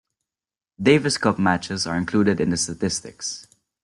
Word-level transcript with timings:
Davis 0.81 1.19
Cup 1.19 1.37
matches 1.37 1.85
are 1.85 1.95
included 1.95 2.41
in 2.41 2.49
the 2.49 2.57
statistics. 2.57 3.45